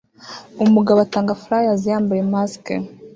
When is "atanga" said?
1.05-1.33